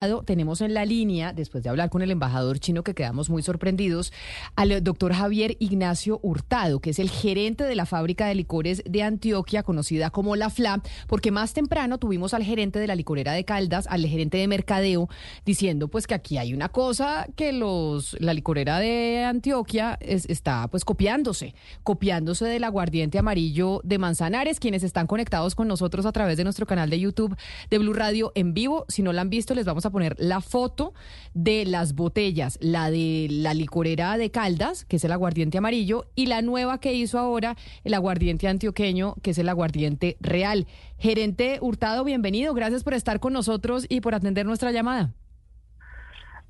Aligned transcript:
Tenemos 0.00 0.60
en 0.60 0.74
la 0.74 0.84
línea, 0.84 1.32
después 1.32 1.64
de 1.64 1.70
hablar 1.70 1.90
con 1.90 2.02
el 2.02 2.12
embajador 2.12 2.60
chino 2.60 2.84
que 2.84 2.94
quedamos 2.94 3.30
muy 3.30 3.42
sorprendidos, 3.42 4.12
al 4.54 4.84
doctor 4.84 5.12
Javier 5.12 5.56
Ignacio 5.58 6.20
Hurtado, 6.22 6.78
que 6.78 6.90
es 6.90 7.00
el 7.00 7.10
gerente 7.10 7.64
de 7.64 7.74
la 7.74 7.84
fábrica 7.84 8.28
de 8.28 8.36
licores 8.36 8.80
de 8.86 9.02
Antioquia, 9.02 9.64
conocida 9.64 10.10
como 10.10 10.36
La 10.36 10.50
FLA, 10.50 10.82
porque 11.08 11.32
más 11.32 11.52
temprano 11.52 11.98
tuvimos 11.98 12.32
al 12.32 12.44
gerente 12.44 12.78
de 12.78 12.86
la 12.86 12.94
licorera 12.94 13.32
de 13.32 13.44
Caldas, 13.44 13.88
al 13.88 14.06
gerente 14.06 14.38
de 14.38 14.46
mercadeo, 14.46 15.08
diciendo 15.44 15.88
pues 15.88 16.06
que 16.06 16.14
aquí 16.14 16.38
hay 16.38 16.54
una 16.54 16.68
cosa 16.68 17.26
que 17.34 17.52
los 17.52 18.16
la 18.20 18.34
licorera 18.34 18.78
de 18.78 19.24
Antioquia 19.24 19.98
está 20.00 20.68
pues 20.68 20.84
copiándose, 20.84 21.56
copiándose 21.82 22.44
del 22.44 22.62
aguardiente 22.62 23.18
amarillo 23.18 23.80
de 23.82 23.98
Manzanares, 23.98 24.60
quienes 24.60 24.84
están 24.84 25.08
conectados 25.08 25.56
con 25.56 25.66
nosotros 25.66 26.06
a 26.06 26.12
través 26.12 26.36
de 26.36 26.44
nuestro 26.44 26.66
canal 26.66 26.88
de 26.88 27.00
YouTube 27.00 27.36
de 27.68 27.78
Blue 27.78 27.94
Radio 27.94 28.30
en 28.36 28.54
vivo. 28.54 28.84
Si 28.86 29.02
no 29.02 29.12
la 29.12 29.22
han 29.22 29.30
visto, 29.30 29.56
les 29.56 29.66
vamos 29.66 29.86
a 29.86 29.87
poner 29.90 30.14
la 30.18 30.40
foto 30.40 30.94
de 31.34 31.64
las 31.64 31.94
botellas, 31.94 32.58
la 32.60 32.90
de 32.90 33.28
la 33.30 33.54
licorera 33.54 34.16
de 34.16 34.30
Caldas, 34.30 34.84
que 34.84 34.96
es 34.96 35.04
el 35.04 35.12
aguardiente 35.12 35.58
amarillo, 35.58 36.06
y 36.14 36.26
la 36.26 36.42
nueva 36.42 36.78
que 36.78 36.92
hizo 36.92 37.18
ahora, 37.18 37.56
el 37.84 37.94
aguardiente 37.94 38.48
antioqueño, 38.48 39.14
que 39.22 39.30
es 39.30 39.38
el 39.38 39.48
aguardiente 39.48 40.16
real. 40.20 40.66
Gerente 40.98 41.58
Hurtado, 41.60 42.04
bienvenido, 42.04 42.54
gracias 42.54 42.84
por 42.84 42.94
estar 42.94 43.20
con 43.20 43.32
nosotros 43.32 43.86
y 43.88 44.00
por 44.00 44.14
atender 44.14 44.46
nuestra 44.46 44.72
llamada. 44.72 45.12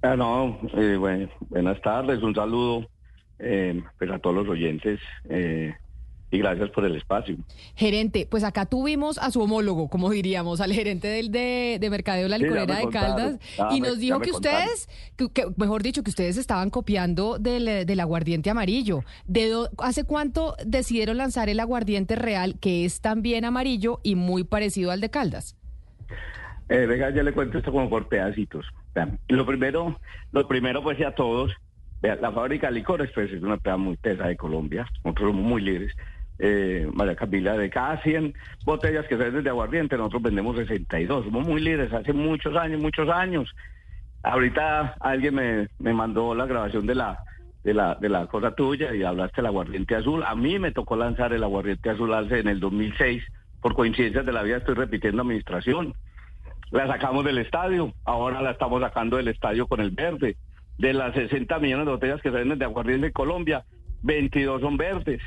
Ah, 0.03 0.15
no, 0.17 0.59
eh, 0.75 0.97
bueno, 0.97 1.29
buenas 1.49 1.81
tardes, 1.83 2.23
un 2.23 2.35
saludo 2.35 2.89
eh, 3.39 3.83
pues 3.99 4.11
a 4.11 4.19
todos 4.19 4.37
los 4.37 4.49
oyentes. 4.49 5.01
Eh, 5.29 5.75
y 6.31 6.39
gracias 6.39 6.71
por 6.71 6.85
el 6.85 6.97
espacio. 6.97 7.37
Gerente, 7.75 8.27
pues 8.31 8.45
acá 8.45 8.67
tuvimos 8.67 9.19
a 9.19 9.31
su 9.31 9.41
homólogo, 9.41 9.89
como 9.89 10.11
diríamos, 10.11 10.61
al 10.61 10.73
gerente 10.73 11.09
del 11.09 11.31
de, 11.31 11.79
de 11.81 11.91
Mercadeo 11.91 12.29
La 12.29 12.39
Licorera 12.39 12.77
de 12.77 12.89
Caldas, 12.89 13.39
y 13.71 13.81
nos 13.81 13.99
dijo 13.99 14.21
que 14.21 14.31
ustedes, 14.31 14.89
que, 15.17 15.47
mejor 15.57 15.83
dicho, 15.83 16.03
que 16.03 16.11
ustedes 16.11 16.37
estaban 16.37 16.71
copiando 16.71 17.39
del, 17.39 17.87
del 17.87 18.01
aguardiente 18.01 18.51
amarillo. 18.51 19.05
¿De 19.27 19.49
¿Hace 19.79 20.05
cuánto 20.05 20.55
decidieron 20.65 21.17
lanzar 21.17 21.49
el 21.49 21.61
aguardiente 21.61 22.17
real, 22.17 22.59
que 22.61 22.85
es 22.85 23.01
también 23.01 23.45
amarillo 23.45 24.01
y 24.03 24.15
muy 24.15 24.45
parecido 24.45 24.91
al 24.91 25.01
de 25.01 25.11
Caldas? 25.11 25.57
Eh, 26.69 26.87
venga, 26.87 27.11
ya 27.11 27.23
le 27.23 27.33
cuento 27.33 27.59
esto 27.59 27.73
como 27.73 27.89
por 27.89 28.09
pedacitos. 28.09 28.67
Lo 29.29 29.47
primero, 29.47 29.99
lo 30.33 30.49
primero 30.49 30.83
pues 30.83 31.01
a 31.01 31.15
todos, 31.15 31.53
la 32.03 32.33
fábrica 32.33 32.69
de 32.69 32.75
licores 32.75 33.11
pues 33.13 33.33
es 33.33 33.43
una 33.43 33.55
empresa 33.55 33.77
muy 33.77 33.97
tesa 33.97 34.27
de 34.27 34.37
Colombia, 34.37 34.87
nosotros 35.05 35.31
somos 35.31 35.45
muy 35.45 35.63
libres 35.63 35.95
eh, 36.39 36.89
María 36.93 37.17
Camila, 37.17 37.57
de 37.57 37.69
cada 37.69 38.01
100 38.03 38.35
botellas 38.65 39.07
que 39.07 39.17
se 39.17 39.31
de 39.31 39.51
aguardiente, 39.51 39.97
nosotros 39.97 40.23
vendemos 40.23 40.57
62. 40.57 41.25
Somos 41.25 41.47
muy 41.47 41.61
líderes, 41.61 41.93
hace 41.93 42.13
muchos 42.13 42.55
años, 42.57 42.81
muchos 42.81 43.09
años. 43.09 43.55
Ahorita 44.23 44.97
alguien 45.01 45.35
me, 45.35 45.69
me 45.79 45.93
mandó 45.93 46.35
la 46.35 46.47
grabación 46.47 46.87
de 46.87 46.95
la, 46.95 47.19
de 47.65 47.75
la, 47.75 47.95
de 47.97 48.09
la 48.09 48.27
cosa 48.27 48.53
tuya 48.53 48.95
y 48.95 49.03
hablaste 49.03 49.37
del 49.37 49.47
aguardiente 49.47 49.97
azul. 49.97 50.23
A 50.25 50.35
mí 50.35 50.59
me 50.59 50.73
tocó 50.73 50.97
lanzar 50.97 51.33
el 51.33 51.43
aguardiente 51.43 51.91
azul 51.91 52.15
hace 52.15 52.39
en 52.39 52.49
el 52.49 52.61
2006. 52.61 53.23
Por 53.61 53.75
coincidencias 53.75 54.25
de 54.25 54.33
la 54.33 54.43
vida 54.43 54.59
estoy 54.59 54.75
repitiendo 54.75 55.23
administración. 55.23 55.95
La 56.71 56.87
sacamos 56.87 57.25
del 57.25 57.39
estadio, 57.39 57.95
ahora 58.05 58.43
la 58.43 58.51
estamos 58.51 58.81
sacando 58.83 59.17
del 59.17 59.29
estadio 59.29 59.67
con 59.67 59.81
el 59.81 59.91
verde. 59.91 60.37
De 60.79 60.93
las 60.93 61.15
60 61.15 61.59
millones 61.59 61.87
de 61.87 61.93
botellas 61.93 62.23
que 62.23 62.31
se 62.31 62.37
venden 62.37 62.59
de 62.59 62.65
aguardiente 62.65 63.09
en 63.09 63.13
Colombia, 63.13 63.65
22 64.03 64.61
son 64.61 64.77
verdes. 64.77 65.21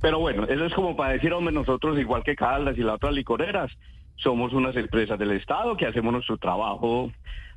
Pero 0.00 0.18
bueno, 0.18 0.44
eso 0.44 0.64
es 0.64 0.74
como 0.74 0.96
para 0.96 1.12
decir, 1.12 1.32
hombre, 1.32 1.54
nosotros, 1.54 1.98
igual 1.98 2.22
que 2.22 2.36
Caldas 2.36 2.76
y 2.76 2.82
las 2.82 2.96
otras 2.96 3.12
licoreras, 3.12 3.70
somos 4.16 4.52
unas 4.52 4.76
empresas 4.76 5.18
del 5.18 5.32
Estado 5.32 5.76
que 5.76 5.86
hacemos 5.86 6.12
nuestro 6.12 6.38
trabajo 6.38 7.10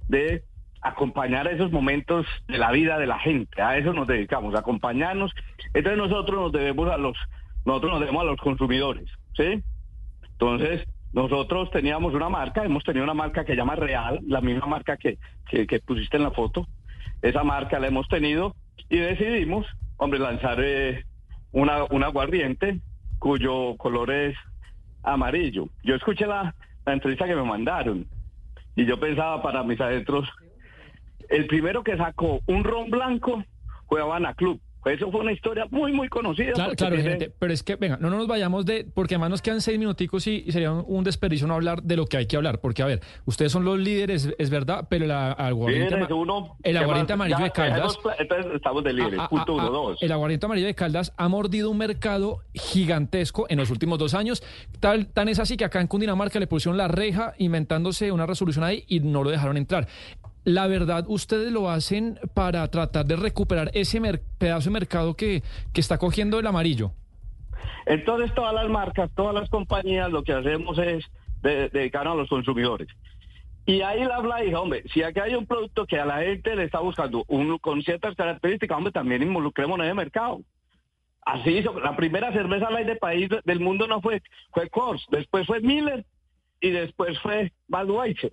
de 0.08 0.44
acompañar 0.82 1.48
esos 1.48 1.72
momentos 1.72 2.26
de 2.48 2.58
la 2.58 2.72
vida 2.72 2.98
de 2.98 3.08
la 3.08 3.20
gente. 3.20 3.62
A 3.62 3.78
eso 3.78 3.94
nos 3.94 4.08
dedicamos, 4.08 4.56
acompañarnos. 4.56 5.34
Entonces 5.74 5.98
nosotros 5.98 6.40
nos 6.40 6.52
debemos 6.52 6.90
a 6.90 6.98
los, 6.98 7.18
nosotros 7.66 7.92
nos 7.92 8.00
debemos 8.02 8.22
a 8.22 8.26
los 8.26 8.40
consumidores, 8.40 9.10
¿sí? 9.36 9.62
Entonces, 10.32 10.88
nosotros 11.12 11.70
teníamos 11.72 12.14
una 12.14 12.30
marca, 12.30 12.64
hemos 12.64 12.84
tenido 12.84 13.04
una 13.04 13.14
marca 13.14 13.44
que 13.44 13.56
llama 13.56 13.76
Real, 13.76 14.20
la 14.26 14.40
misma 14.40 14.68
marca 14.68 14.96
que, 14.96 15.18
que 15.50 15.80
pusiste 15.80 16.18
en 16.18 16.24
la 16.24 16.32
foto. 16.32 16.66
Esa 17.22 17.44
marca 17.44 17.80
la 17.80 17.88
hemos 17.88 18.08
tenido 18.08 18.56
y 18.90 18.98
decidimos, 18.98 19.66
hombre, 19.98 20.20
lanzar 20.20 20.60
eh, 20.62 21.06
una, 21.52 21.84
un 21.86 22.04
aguardiente 22.04 22.80
cuyo 23.20 23.76
color 23.78 24.12
es 24.12 24.36
amarillo. 25.04 25.70
Yo 25.84 25.96
escuché 25.96 26.26
la, 26.26 26.56
entrevista 26.86 27.28
que 27.28 27.36
me 27.36 27.44
mandaron 27.44 28.08
y 28.76 28.86
yo 28.86 29.00
pensaba 29.00 29.44
para 29.44 29.62
mis 29.62 29.80
adentros, 29.80 30.28
el 31.30 31.46
primero 31.46 31.84
que 31.84 31.96
sacó 31.98 32.40
un 32.48 32.64
ron 32.64 32.90
blanco 32.90 33.44
fue 33.88 34.02
Habana 34.02 34.34
Club. 34.34 34.60
Eso 34.86 35.12
fue 35.12 35.22
una 35.22 35.34
historia 35.34 35.68
muy, 35.72 35.92
muy 35.92 36.08
conocida. 36.08 36.54
Claro, 36.54 36.74
claro 36.74 36.96
gente, 36.98 37.32
pero 37.38 37.52
es 37.52 37.64
que, 37.64 37.76
venga, 37.76 37.98
no, 37.98 38.10
nos 38.10 38.28
vayamos 38.28 38.66
de, 38.66 38.88
porque 38.94 39.16
además 39.16 39.30
nos 39.30 39.42
quedan 39.42 39.62
seis 39.62 39.78
minuticos 39.78 40.26
y, 40.28 40.50
sería 40.52 40.72
un, 40.72 41.04
desperdicio 41.04 41.48
no 41.48 41.56
hablar 41.56 41.84
de 41.84 41.98
lo 41.98 42.06
que 42.06 42.18
hay 42.18 42.28
que 42.28 42.38
hablar, 42.38 42.60
porque 42.60 42.82
a 42.82 42.86
ver, 42.86 43.02
ustedes 43.26 43.52
son 43.52 43.66
los 43.66 43.78
líderes, 43.78 44.34
es 44.38 44.50
verdad, 44.50 44.88
pero 44.90 45.06
el 45.06 45.12
aguardiente, 45.12 45.96
el 46.64 46.78
aguardiente 46.78 47.14
amarillo 47.14 47.44
de 47.44 47.52
Caldas... 47.52 48.00
Entonces 48.18 48.54
estamos 48.54 48.84
de 48.84 48.94
líderes, 48.94 49.20
punto 49.30 49.54
uno, 49.54 49.70
dos. 49.70 50.02
El 50.02 50.12
aguardiente 50.12 50.46
amarillo 50.46 50.68
de 50.68 50.76
Caldas 50.76 51.14
ha 51.18 51.28
mordido 51.28 51.70
un 51.70 51.78
mercado 51.78 52.40
gigantesco 52.54 53.48
en 53.50 53.58
los 53.58 53.70
últimos 53.72 54.00
dos 54.00 54.14
años, 54.14 54.44
tal, 54.80 55.08
tan 55.08 55.28
es 55.28 55.40
así 55.40 55.58
que 55.58 55.66
acá 55.66 55.82
en 55.82 55.88
Cundinamarca 55.88 56.40
le 56.40 56.48
pusieron 56.48 56.78
la 56.78 56.88
reja 56.88 57.34
inventándose 57.38 58.12
una 58.12 58.26
resolución 58.26 58.64
ahí 58.64 58.86
y 58.88 59.02
no 59.02 59.24
lo 59.24 59.30
dejaron 59.30 59.58
entrar 59.58 59.88
la 60.50 60.68
verdad, 60.68 61.06
ustedes 61.08 61.52
lo 61.52 61.70
hacen 61.70 62.20
para 62.34 62.68
tratar 62.70 63.06
de 63.06 63.16
recuperar 63.16 63.70
ese 63.74 64.02
pedazo 64.38 64.70
de 64.70 64.74
mercado 64.74 65.16
que, 65.16 65.44
que 65.74 65.82
está 65.82 65.98
cogiendo 65.98 66.40
el 66.40 66.48
amarillo. 66.48 66.92
Entonces, 67.86 68.34
todas 68.34 68.54
las 68.54 68.68
marcas, 68.70 69.12
todas 69.16 69.36
las 69.36 69.50
compañías, 69.50 70.12
lo 70.12 70.24
que 70.24 70.34
hacemos 70.34 70.78
es 70.80 71.06
dedicarnos 71.42 72.14
a 72.14 72.18
los 72.18 72.30
consumidores. 72.30 72.88
Y 73.66 73.82
ahí 73.82 74.04
la 74.04 74.16
habla 74.16 74.38
dijo, 74.38 74.62
hombre, 74.62 74.84
si 74.92 75.04
aquí 75.04 75.20
hay 75.20 75.36
un 75.36 75.46
producto 75.46 75.86
que 75.86 76.00
a 76.00 76.06
la 76.06 76.24
gente 76.24 76.56
le 76.56 76.64
está 76.64 76.80
buscando 76.80 77.24
uno 77.28 77.60
con 77.60 77.84
ciertas 77.84 78.16
características, 78.16 78.76
hombre, 78.76 78.92
también 78.92 79.22
involucremos 79.22 79.78
en 79.80 79.86
el 79.86 79.96
mercado. 79.96 80.42
Así. 81.22 81.62
La 81.84 81.96
primera 81.96 82.34
cerveza 82.34 82.72
light 82.72 82.88
de 82.88 82.96
país 82.96 83.30
del 83.46 83.60
mundo 83.60 83.86
no 83.86 84.02
fue, 84.02 84.24
fue 84.52 84.68
Coors, 84.70 85.06
después 85.12 85.46
fue 85.46 85.60
Miller 85.60 86.04
y 86.60 86.72
después 86.72 87.20
fue 87.20 87.54
Budweiser. 87.68 88.32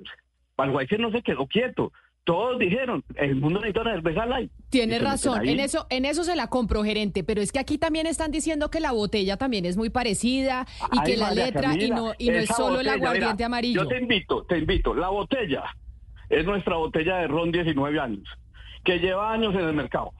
Budweiser 0.56 0.98
no 0.98 1.10
se 1.10 1.22
quedó 1.22 1.46
quieto 1.46 1.92
todos 2.26 2.58
dijeron, 2.58 3.04
el 3.14 3.36
mundo 3.36 3.60
necesita 3.60 3.82
una 3.82 3.92
cerveza 3.92 4.26
light. 4.26 4.50
Tiene 4.68 4.98
razón, 4.98 5.46
en 5.46 5.60
eso, 5.60 5.86
en 5.90 6.04
eso 6.04 6.24
se 6.24 6.34
la 6.34 6.48
compro, 6.48 6.82
gerente, 6.82 7.22
pero 7.22 7.40
es 7.40 7.52
que 7.52 7.60
aquí 7.60 7.78
también 7.78 8.08
están 8.08 8.32
diciendo 8.32 8.68
que 8.68 8.80
la 8.80 8.90
botella 8.90 9.36
también 9.36 9.64
es 9.64 9.76
muy 9.76 9.90
parecida 9.90 10.66
y 10.90 11.00
que 11.04 11.16
la 11.16 11.30
letra 11.30 11.74
y 11.78 11.88
no, 11.88 12.14
y 12.18 12.30
no 12.30 12.38
es 12.38 12.48
solo 12.48 12.80
el 12.80 12.88
aguardiente 12.88 13.44
amarillo. 13.44 13.84
Yo 13.84 13.88
te 13.88 14.00
invito, 14.00 14.42
te 14.42 14.58
invito, 14.58 14.92
la 14.92 15.08
botella 15.08 15.62
es 16.28 16.44
nuestra 16.44 16.74
botella 16.74 17.18
de 17.18 17.28
ron 17.28 17.52
19 17.52 18.00
años, 18.00 18.28
que 18.84 18.98
lleva 18.98 19.32
años 19.32 19.54
en 19.54 19.60
el 19.60 19.72
mercado. 19.72 20.10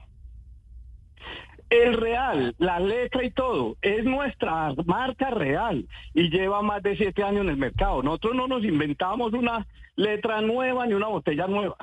El 1.69 1.93
real, 1.93 2.55
la 2.57 2.79
letra 2.79 3.25
y 3.25 3.31
todo, 3.31 3.75
es 3.81 4.05
nuestra 4.05 4.73
marca 4.85 5.29
real 5.29 5.85
y 6.13 6.29
lleva 6.29 6.61
más 6.61 6.81
de 6.83 6.95
siete 6.95 7.21
años 7.21 7.41
en 7.41 7.49
el 7.49 7.57
mercado. 7.57 8.01
Nosotros 8.01 8.35
no 8.35 8.47
nos 8.47 8.63
inventamos 8.63 9.33
una 9.33 9.67
letra 9.97 10.39
nueva 10.39 10.87
ni 10.87 10.93
una 10.93 11.07
botella 11.07 11.47
nueva 11.47 11.75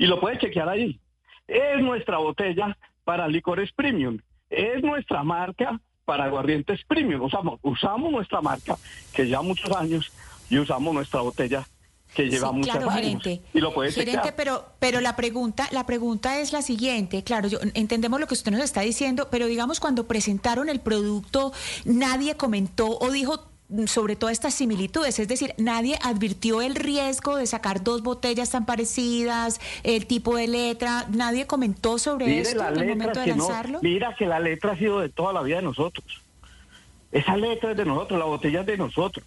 y 0.00 0.06
lo 0.06 0.18
puedes 0.18 0.38
chequear 0.38 0.68
ahí. 0.68 0.98
Es 1.46 1.78
nuestra 1.82 2.16
botella 2.16 2.76
para 3.04 3.28
licores 3.28 3.70
premium, 3.72 4.18
es 4.48 4.82
nuestra 4.82 5.22
marca 5.22 5.78
para 6.06 6.24
aguardientes 6.24 6.80
premium. 6.84 7.20
Usamos, 7.20 7.60
usamos 7.62 8.10
nuestra 8.10 8.40
marca 8.40 8.76
que 9.12 9.26
lleva 9.26 9.42
muchos 9.42 9.70
años 9.76 10.10
y 10.48 10.58
usamos 10.58 10.94
nuestra 10.94 11.20
botella 11.20 11.66
que 12.14 12.30
lleva 12.30 12.50
muchos 12.50 12.74
años. 12.74 12.94
Gerente. 12.94 13.42
Y 13.52 13.60
lo 13.60 13.74
puedes 13.74 13.94
Gerente, 13.94 14.32
pero, 14.32 14.72
pero 14.78 15.02
la 15.02 15.16
pregunta, 15.16 15.68
la 15.70 15.84
pregunta 15.84 16.40
es 16.40 16.54
la 16.54 16.62
siguiente. 16.62 17.22
Claro, 17.22 17.48
yo 17.48 17.58
entendemos 17.74 18.18
lo 18.18 18.26
que 18.26 18.34
usted 18.34 18.50
nos 18.52 18.62
está 18.62 18.80
diciendo, 18.80 19.28
pero 19.30 19.46
digamos 19.46 19.80
cuando 19.80 20.08
presentaron 20.08 20.70
el 20.70 20.80
producto, 20.80 21.52
nadie 21.84 22.38
comentó 22.38 22.98
o 22.98 23.10
dijo 23.10 23.49
sobre 23.86 24.16
todas 24.16 24.32
estas 24.32 24.54
similitudes, 24.54 25.18
es 25.18 25.28
decir, 25.28 25.54
nadie 25.58 25.98
advirtió 26.02 26.62
el 26.62 26.74
riesgo 26.74 27.36
de 27.36 27.46
sacar 27.46 27.82
dos 27.82 28.02
botellas 28.02 28.50
tan 28.50 28.66
parecidas, 28.66 29.60
el 29.82 30.06
tipo 30.06 30.36
de 30.36 30.48
letra, 30.48 31.06
nadie 31.10 31.46
comentó 31.46 31.98
sobre 31.98 32.40
esto 32.40 32.66
en 32.66 32.78
el 32.78 32.88
momento 32.88 33.20
de 33.20 33.26
lanzarlo. 33.28 33.78
mira 33.82 34.14
que 34.16 34.26
la 34.26 34.40
letra 34.40 34.72
ha 34.72 34.76
sido 34.76 35.00
de 35.00 35.08
toda 35.08 35.32
la 35.32 35.42
vida 35.42 35.56
de 35.56 35.62
nosotros. 35.62 36.06
Esa 37.12 37.36
letra 37.36 37.72
es 37.72 37.76
de 37.76 37.84
nosotros, 37.84 38.18
la 38.18 38.24
botella 38.24 38.60
es 38.60 38.66
de 38.66 38.76
nosotros. 38.76 39.26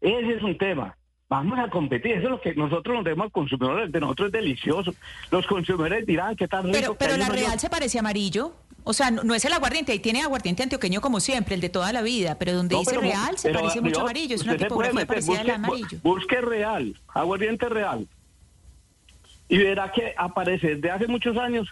Ese 0.00 0.34
es 0.34 0.42
un 0.42 0.58
tema. 0.58 0.96
Vamos 1.28 1.58
a 1.58 1.68
competir, 1.68 2.12
eso 2.12 2.24
es 2.24 2.30
lo 2.30 2.40
que 2.40 2.54
nosotros 2.54 2.94
nos 2.94 3.04
debemos 3.04 3.24
al 3.26 3.32
consumidor, 3.32 3.90
de 3.90 4.00
nosotros 4.00 4.26
es 4.26 4.32
delicioso. 4.32 4.94
Los 5.30 5.46
consumidores 5.46 6.06
dirán 6.06 6.36
qué 6.36 6.46
tan 6.46 6.66
rico. 6.66 6.78
Pero, 6.78 6.94
pero 6.94 7.16
la 7.16 7.28
real 7.28 7.58
se 7.58 7.68
parece 7.68 7.98
amarillo. 7.98 8.54
O 8.88 8.92
sea, 8.92 9.10
no, 9.10 9.34
es 9.34 9.44
el 9.44 9.52
aguardiente, 9.52 9.90
ahí 9.90 9.98
tiene 9.98 10.22
aguardiente 10.22 10.62
antioqueño 10.62 11.00
como 11.00 11.18
siempre, 11.18 11.56
el 11.56 11.60
de 11.60 11.68
toda 11.68 11.92
la 11.92 12.02
vida, 12.02 12.36
pero 12.38 12.52
donde 12.52 12.76
dice 12.76 12.96
real 12.98 13.36
se 13.36 13.50
parece 13.52 13.80
mucho 13.80 14.02
amarillo, 14.02 14.36
es 14.36 14.42
una 14.44 14.56
tipografía 14.56 15.04
parecida 15.04 15.40
al 15.40 15.50
amarillo. 15.50 15.98
Busque 16.04 16.40
real, 16.40 16.94
aguardiente 17.12 17.68
real. 17.68 18.06
y 19.48 19.58
verá 19.58 19.90
que 19.92 20.14
aparece 20.16 20.76
desde 20.76 20.90
hace 20.90 21.06
muchos 21.08 21.36
años 21.36 21.68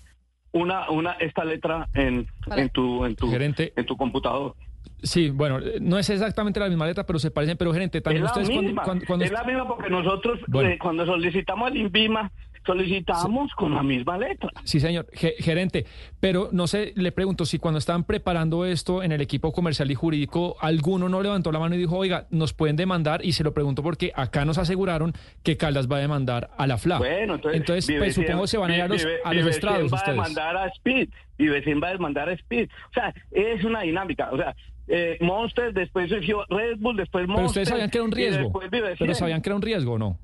una, 0.52 0.90
una 0.90 1.12
esta 1.12 1.44
letra 1.44 1.88
en, 1.94 2.26
en 2.56 2.68
tu, 2.70 3.04
en 3.04 3.14
tu, 3.16 3.30
Gerente. 3.30 3.72
en 3.76 3.86
tu 3.86 3.96
computador. 3.96 4.54
Sí, 5.02 5.30
bueno, 5.30 5.60
no 5.80 5.98
es 5.98 6.08
exactamente 6.10 6.58
la 6.60 6.68
misma 6.68 6.86
letra, 6.86 7.04
pero 7.04 7.18
se 7.18 7.30
parecen. 7.30 7.56
Pero, 7.58 7.72
gerente, 7.72 8.00
también 8.00 8.24
es 8.24 8.30
la 8.34 8.42
ustedes 8.42 8.60
misma, 8.62 8.82
cuando, 8.82 9.04
cuando- 9.06 9.24
es 9.24 9.30
la 9.32 9.44
misma 9.44 9.68
porque 9.68 9.90
nosotros 9.90 10.40
Bueno. 10.48 10.70
eh, 10.70 10.78
cuando 10.80 11.04
solicitamos 11.06 11.70
el 11.70 11.76
INVIMA 11.78 12.30
solicitamos 12.66 13.52
con 13.54 13.74
la 13.74 13.82
misma 13.82 14.18
letra. 14.18 14.50
Sí, 14.64 14.80
señor, 14.80 15.06
Ge- 15.12 15.34
gerente, 15.38 15.86
pero 16.20 16.48
no 16.52 16.66
sé, 16.66 16.92
le 16.96 17.12
pregunto 17.12 17.44
si 17.44 17.58
cuando 17.58 17.78
estaban 17.78 18.04
preparando 18.04 18.64
esto 18.64 19.02
en 19.02 19.12
el 19.12 19.20
equipo 19.20 19.52
comercial 19.52 19.90
y 19.90 19.94
jurídico, 19.94 20.56
alguno 20.60 21.08
no 21.08 21.22
levantó 21.22 21.52
la 21.52 21.58
mano 21.58 21.74
y 21.74 21.78
dijo, 21.78 21.96
oiga, 21.96 22.26
nos 22.30 22.52
pueden 22.52 22.76
demandar, 22.76 23.24
y 23.24 23.32
se 23.32 23.44
lo 23.44 23.52
pregunto 23.54 23.82
porque 23.82 24.12
acá 24.14 24.44
nos 24.44 24.58
aseguraron 24.58 25.12
que 25.42 25.56
Caldas 25.56 25.90
va 25.90 25.96
a 25.96 26.00
demandar 26.00 26.50
a 26.56 26.66
la 26.66 26.78
FLA. 26.78 26.98
Bueno, 26.98 27.34
entonces, 27.34 27.86
pues 27.86 27.88
Vivecien- 27.88 28.26
supongo 28.26 28.46
se 28.46 28.58
van 28.58 28.70
a 28.70 28.76
ir 28.76 28.82
a 28.82 28.88
los, 28.88 29.04
Vive- 29.04 29.18
a 29.24 29.34
los 29.34 29.46
estrados 29.46 29.92
va 29.92 29.98
a 30.04 30.10
demandar 30.10 30.56
a 30.56 30.66
Speed, 30.68 31.08
Vivecien 31.38 31.80
va 31.82 31.88
a 31.88 31.92
demandar 31.92 32.28
a 32.28 32.32
Speed. 32.32 32.68
O 32.90 32.92
sea, 32.94 33.14
es 33.30 33.64
una 33.64 33.82
dinámica. 33.82 34.30
O 34.32 34.36
sea, 34.36 34.54
eh, 34.86 35.16
Monster, 35.20 35.72
después 35.72 36.08
surgió 36.10 36.44
Red 36.48 36.76
Bull, 36.78 36.96
después 36.96 37.26
Monster. 37.26 37.36
Pero 37.42 37.46
ustedes 37.48 37.68
sabían 37.68 37.90
que 37.90 37.98
era 37.98 38.04
un 38.04 38.12
y 38.12 38.14
riesgo. 38.14 38.52
Pero 38.98 39.14
sabían 39.14 39.40
que 39.42 39.48
era 39.48 39.56
un 39.56 39.62
riesgo, 39.62 39.92
¿o 39.94 39.98
¿no? 39.98 40.18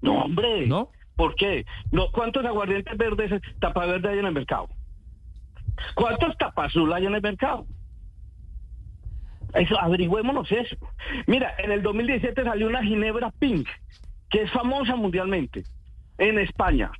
No, 0.00 0.24
hombre. 0.24 0.66
¿No? 0.66 0.90
¿Por 1.16 1.34
qué? 1.34 1.64
No, 1.90 2.10
¿Cuántos 2.12 2.44
aguardientes 2.44 2.96
verdes, 2.96 3.40
tapa 3.60 3.86
verde 3.86 4.08
hay 4.10 4.18
en 4.18 4.26
el 4.26 4.32
mercado? 4.32 4.68
¿Cuántos 5.94 6.36
tapazul 6.38 6.92
hay 6.92 7.06
en 7.06 7.14
el 7.14 7.22
mercado? 7.22 7.66
Eso, 9.54 9.78
averigüémonos 9.78 10.50
eso. 10.50 10.76
Mira, 11.26 11.54
en 11.58 11.72
el 11.72 11.82
2017 11.82 12.42
salió 12.42 12.68
una 12.68 12.82
Ginebra 12.82 13.30
Pink, 13.38 13.68
que 14.30 14.42
es 14.42 14.50
famosa 14.50 14.96
mundialmente, 14.96 15.64
en 16.18 16.38
España. 16.38 16.90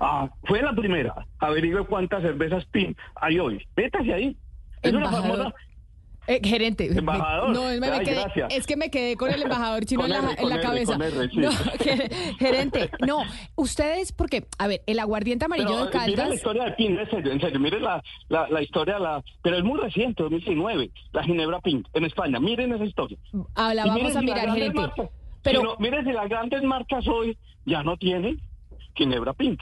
Ah, 0.00 0.28
fue 0.44 0.62
la 0.62 0.72
primera. 0.72 1.14
Averigüe 1.38 1.84
cuántas 1.86 2.22
cervezas 2.22 2.64
Pink 2.66 2.98
hay 3.16 3.38
hoy. 3.38 3.66
Métase 3.76 4.12
ahí. 4.12 4.36
Es 4.82 4.92
una 4.92 5.06
Embajador. 5.06 5.36
famosa... 5.38 5.54
Eh, 6.28 6.40
gerente. 6.42 6.88
me- 6.90 6.98
Embajador. 6.98 7.50
no, 7.50 7.68
es, 7.70 7.80
me 7.80 7.86
Ay, 7.88 8.04
quedé- 8.04 8.24
es 8.50 8.66
que 8.66 8.76
me 8.76 8.90
quedé 8.90 9.16
con 9.16 9.30
el 9.32 9.42
embajador 9.42 9.84
chino 9.84 10.04
en 10.04 10.10
la, 10.10 10.18
R, 10.18 10.28
en 10.38 10.48
la 10.48 10.54
R, 10.56 10.62
cabeza. 10.62 10.92
con 10.94 11.02
R, 11.02 11.28
sí. 11.30 11.36
No, 11.38 11.50
ger- 11.78 12.36
gerente, 12.38 12.90
no, 13.06 13.22
ustedes, 13.54 14.12
porque, 14.12 14.46
a 14.58 14.66
ver, 14.66 14.82
el 14.86 14.98
aguardiente 14.98 15.44
amarillo 15.44 15.68
Pero, 15.68 15.84
de 15.84 15.90
eh, 15.90 16.00
Mire 16.06 16.10
la 16.16 16.22
Caldas. 16.22 16.34
historia 16.36 16.64
de 16.64 16.72
Pink, 16.72 16.98
en 16.98 17.10
serio, 17.10 17.32
en 17.32 17.40
serio, 17.40 17.60
mire 17.60 17.80
la, 17.80 18.02
la, 18.28 18.48
la 18.48 18.62
historia, 18.62 18.98
la, 18.98 19.22
pero 19.42 19.56
es 19.58 19.64
muy 19.64 19.78
reciente, 19.80 20.22
2019, 20.22 20.90
la 21.12 21.22
Ginebra 21.22 21.60
Pink 21.60 21.86
en 21.94 22.04
España. 22.04 22.40
Miren 22.40 22.72
esa 22.74 22.84
historia. 22.84 23.18
Ah, 23.54 23.72
la 23.74 23.86
vamos 23.86 24.16
a 24.16 24.20
si 24.20 24.24
mirar, 24.26 24.50
gerente. 24.52 24.80
marcas- 24.80 25.08
Pero- 25.42 25.62
no, 25.62 25.76
miren 25.78 26.04
si 26.04 26.12
las 26.12 26.28
grandes 26.28 26.62
marcas 26.64 27.06
hoy 27.06 27.38
ya 27.64 27.82
no 27.84 27.96
tienen 27.96 28.40
Ginebra 28.96 29.32
Pink. 29.32 29.60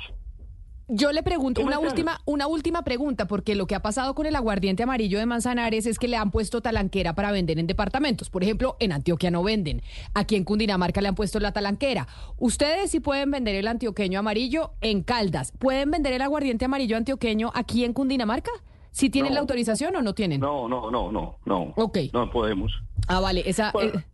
Yo 0.89 1.13
le 1.13 1.23
pregunto 1.23 1.63
¿Qué 1.63 1.67
una 1.67 1.79
última, 1.79 2.21
una 2.27 2.47
última 2.47 2.83
pregunta, 2.83 3.27
porque 3.27 3.55
lo 3.55 3.67
que 3.67 3.75
ha 3.75 3.81
pasado 3.81 4.15
con 4.15 4.27
el 4.27 4.37
aguardiente 4.37 4.83
amarillo 4.83 5.19
de 5.19 5.25
Manzanares 5.25 5.87
es 5.87 5.99
que 5.99 6.09
le 6.09 6.17
han 6.17 6.31
puesto 6.31 6.61
talanquera 6.61 7.15
para 7.15 7.33
vender 7.33 7.59
en 7.59 7.67
departamentos. 7.67 8.29
Por 8.29 8.43
ejemplo, 8.43 8.77
en 8.81 8.93
Antioquia 8.93 9.31
no 9.31 9.43
venden. 9.43 9.81
Aquí 10.13 10.37
en 10.37 10.45
Cundinamarca 10.45 11.01
le 11.01 11.09
han 11.09 11.15
puesto 11.15 11.41
la 11.41 11.53
talanquera. 11.53 12.07
Ustedes 12.39 12.91
sí 12.91 13.01
pueden 13.01 13.31
vender 13.31 13.55
el 13.55 13.67
antioqueño 13.67 14.19
amarillo 14.19 14.73
en 14.83 15.03
Caldas. 15.03 15.53
¿Pueden 15.59 15.91
vender 15.91 16.13
el 16.13 16.21
aguardiente 16.23 16.67
amarillo 16.67 16.99
antioqueño 16.99 17.51
aquí 17.55 17.85
en 17.85 17.95
Cundinamarca? 17.95 18.51
¿Si 18.91 19.09
tienen 19.11 19.31
No. 19.31 19.37
la 19.37 19.41
autorización 19.41 19.97
o 19.97 20.03
no 20.03 20.15
tienen? 20.15 20.41
No, 20.41 20.69
no, 20.69 20.91
no, 20.91 21.11
no, 21.11 21.39
no. 21.47 21.73
Ok. 21.77 21.99
No 22.13 22.31
podemos. 22.31 22.73
Ah, 23.09 23.21
vale. 23.21 23.43
Esa, 23.47 23.73
Bueno, 23.73 23.99
eh, 23.99 24.05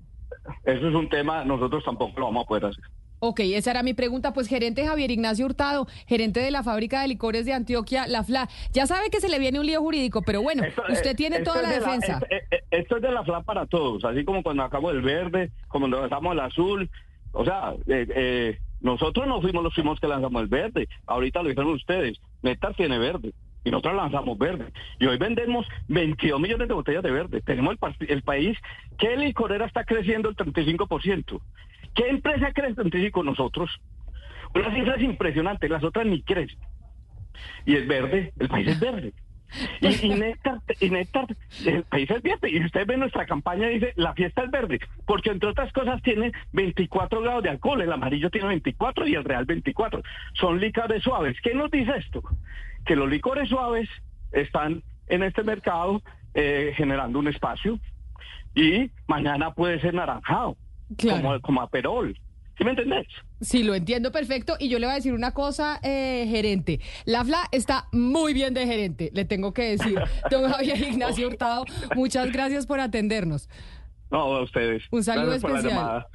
Eso 0.64 0.88
es 0.88 0.94
un 0.94 1.08
tema, 1.08 1.44
nosotros 1.44 1.82
tampoco 1.84 2.18
lo 2.20 2.26
vamos 2.26 2.44
a 2.44 2.48
poder 2.48 2.64
hacer. 2.66 2.84
Ok, 3.20 3.40
esa 3.40 3.70
era 3.70 3.82
mi 3.82 3.94
pregunta. 3.94 4.32
Pues 4.32 4.48
gerente 4.48 4.86
Javier 4.86 5.10
Ignacio 5.10 5.44
Hurtado, 5.46 5.86
gerente 6.06 6.40
de 6.40 6.50
la 6.50 6.62
fábrica 6.62 7.02
de 7.02 7.08
licores 7.08 7.44
de 7.44 7.52
Antioquia, 7.52 8.06
la 8.06 8.24
FLA. 8.24 8.48
Ya 8.72 8.86
sabe 8.86 9.10
que 9.10 9.20
se 9.20 9.28
le 9.28 9.38
viene 9.38 9.60
un 9.60 9.66
lío 9.66 9.80
jurídico, 9.80 10.22
pero 10.22 10.42
bueno, 10.42 10.64
Esto, 10.64 10.82
usted 10.90 11.10
eh, 11.10 11.14
tiene 11.14 11.36
esto 11.36 11.50
toda 11.52 11.62
la 11.62 11.68
de 11.68 11.74
defensa. 11.80 12.20
eh, 12.30 12.42
eh, 12.50 12.62
esto 12.70 12.96
es 12.96 13.02
de 13.02 13.12
la 13.12 13.22
FLA 13.22 13.42
para 13.42 13.66
todos, 13.66 14.04
así 14.04 14.24
como 14.24 14.42
cuando 14.42 14.62
acabamos 14.62 14.92
el 14.94 15.02
verde, 15.02 15.50
como 15.68 15.82
cuando 15.84 16.00
lanzamos 16.00 16.32
el 16.32 16.40
azul. 16.40 16.90
O 17.32 17.44
sea, 17.44 17.74
eh, 17.86 18.06
eh, 18.14 18.58
nosotros 18.80 19.26
no 19.26 19.40
fuimos 19.40 19.62
los 19.62 19.74
primos 19.74 20.00
que 20.00 20.08
lanzamos 20.08 20.42
el 20.42 20.48
verde. 20.48 20.88
Ahorita 21.06 21.42
lo 21.42 21.50
hicieron 21.50 21.72
ustedes. 21.74 22.18
Netar 22.42 22.74
tiene 22.74 22.98
verde. 22.98 23.32
Y 23.62 23.70
nosotros 23.70 23.94
lanzamos 23.96 24.38
verde. 24.38 24.72
Y 24.98 25.04
hoy 25.06 25.18
vendemos 25.18 25.66
22 25.88 26.40
millones 26.40 26.66
de 26.68 26.72
botellas 26.74 27.02
de 27.02 27.10
verde. 27.10 27.42
Tenemos 27.42 27.76
el, 28.00 28.10
el 28.10 28.22
país. 28.22 28.56
¿Qué 28.98 29.16
licorera 29.18 29.66
está 29.66 29.84
creciendo 29.84 30.30
el 30.30 30.36
35%? 30.36 31.40
¿Qué 31.94 32.08
empresa 32.08 32.52
crece 32.52 32.80
el 32.82 32.90
35%? 32.90 33.24
Nosotros. 33.24 33.70
Unas 34.54 34.74
cifras 34.74 35.00
impresionantes, 35.00 35.70
las 35.70 35.84
otras 35.84 36.06
ni 36.06 36.22
crecen. 36.22 36.58
Y 37.64 37.76
es 37.76 37.86
verde, 37.86 38.32
el 38.38 38.48
país 38.48 38.68
es 38.68 38.80
verde. 38.80 39.12
Y, 39.80 40.06
y 40.06 40.08
Néctar, 40.18 40.60
y 40.80 40.90
Néctar, 40.90 41.26
el 41.64 41.84
país 41.84 42.10
es 42.10 42.22
verde. 42.22 42.50
Y 42.50 42.64
usted 42.64 42.86
ve 42.86 42.96
nuestra 42.96 43.26
campaña 43.26 43.70
y 43.70 43.74
dice, 43.74 43.92
la 43.96 44.12
fiesta 44.14 44.42
es 44.42 44.50
verde. 44.50 44.80
Porque 45.06 45.30
entre 45.30 45.50
otras 45.50 45.72
cosas 45.72 46.02
tiene 46.02 46.32
24 46.52 47.20
grados 47.20 47.42
de 47.42 47.50
alcohol. 47.50 47.80
El 47.80 47.92
amarillo 47.92 48.30
tiene 48.30 48.48
24 48.48 49.06
y 49.06 49.14
el 49.14 49.24
real 49.24 49.44
24. 49.44 50.02
Son 50.34 50.60
licores 50.60 51.02
suaves. 51.02 51.36
¿Qué 51.42 51.54
nos 51.54 51.70
dice 51.70 51.92
esto? 51.96 52.22
Que 52.84 52.96
los 52.96 53.08
licores 53.08 53.48
suaves 53.48 53.88
están 54.32 54.82
en 55.08 55.22
este 55.22 55.42
mercado 55.42 56.02
eh, 56.34 56.72
generando 56.76 57.18
un 57.18 57.28
espacio 57.28 57.78
y 58.54 58.90
mañana 59.06 59.52
puede 59.52 59.80
ser 59.80 59.94
naranjado, 59.94 60.56
Claro. 60.96 61.22
como, 61.22 61.40
como 61.40 61.62
aperol. 61.62 62.18
¿Sí 62.60 62.64
me 62.64 62.72
entendés? 62.72 63.06
Sí, 63.40 63.62
lo 63.62 63.74
entiendo 63.74 64.12
perfecto. 64.12 64.56
Y 64.60 64.68
yo 64.68 64.78
le 64.78 64.86
voy 64.86 64.92
a 64.92 64.96
decir 64.96 65.14
una 65.14 65.32
cosa, 65.32 65.80
eh, 65.82 66.26
gerente. 66.28 66.78
La 67.06 67.24
FLA 67.24 67.48
está 67.52 67.88
muy 67.90 68.34
bien 68.34 68.52
de 68.52 68.66
gerente, 68.66 69.10
le 69.14 69.24
tengo 69.24 69.54
que 69.54 69.62
decir. 69.62 69.98
Don 70.30 70.50
Javier 70.50 70.78
Ignacio 70.78 71.26
Hurtado, 71.26 71.64
muchas 71.94 72.30
gracias 72.32 72.66
por 72.66 72.78
atendernos. 72.78 73.48
No, 74.10 74.36
a 74.36 74.42
ustedes. 74.42 74.82
Un 74.90 75.02
saludo 75.02 75.30
Gracias 75.30 75.54
especial. 75.54 76.06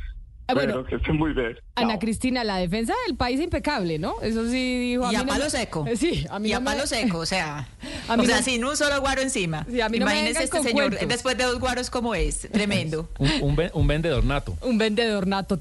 Ah, 0.48 0.54
bueno. 0.54 0.74
Bueno, 0.74 0.88
que 0.88 0.96
estén 0.98 1.18
muy 1.18 1.34
bien. 1.34 1.58
Ana 1.76 1.90
Chao. 1.94 2.00
Cristina, 2.00 2.44
la 2.44 2.58
defensa 2.58 2.94
del 3.08 3.18
país 3.18 3.40
impecable, 3.42 3.98
¿no? 4.00 4.22
Eso 4.22 4.44
sí 4.50 4.92
dijo. 4.92 5.06
Y 5.06 5.10
mí 5.10 5.16
a 5.16 5.20
no 5.24 5.26
palo 5.28 5.50
seco. 5.50 5.86
Eh, 5.88 5.96
Sí, 5.98 6.26
a 6.30 6.38
mí 6.40 6.50
y 6.50 6.52
no 6.52 6.58
a 6.58 6.60
me- 6.60 6.66
palo 6.66 6.86
seco, 6.88 7.18
o 7.20 7.26
sea, 7.26 7.68
A 8.08 8.16
mí 8.16 8.24
o 8.24 8.28
sea, 8.28 8.38
no- 8.38 8.44
sin 8.44 8.64
un 8.64 8.78
solo 8.78 9.00
guaro 9.02 9.22
encima. 9.22 9.66
Sí, 9.70 9.82
a 9.82 9.90
mí 9.90 9.98
no 10.00 10.06
me 10.06 10.12
Imagínese 10.14 10.44
este 10.44 10.62
señor 10.62 10.90
cuentos. 10.90 11.10
después 11.10 11.38
de 11.38 11.44
dos 11.46 11.60
guaros 11.60 11.90
como 11.90 12.14
es, 12.16 12.48
tremendo. 12.52 13.10
Un, 13.18 13.30
un 13.42 13.56
un 13.74 13.88
vendedor 13.88 14.24
nato. 14.24 14.56
Un 14.62 14.78
vendedor 14.78 15.26
nato. 15.28 15.58